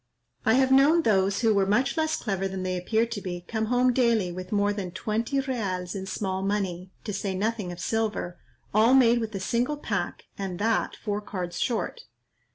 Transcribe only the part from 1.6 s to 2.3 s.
much less